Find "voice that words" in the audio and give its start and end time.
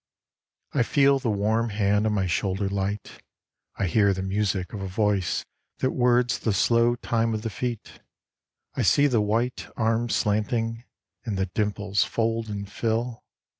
4.87-6.39